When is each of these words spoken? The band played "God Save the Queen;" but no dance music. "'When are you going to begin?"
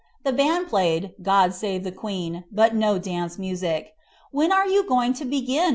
The 0.23 0.33
band 0.33 0.67
played 0.67 1.13
"God 1.21 1.53
Save 1.53 1.83
the 1.83 1.91
Queen;" 1.91 2.45
but 2.51 2.73
no 2.73 2.97
dance 2.97 3.37
music. 3.37 3.93
"'When 4.31 4.51
are 4.51 4.65
you 4.65 4.83
going 4.87 5.13
to 5.13 5.25
begin?" 5.25 5.69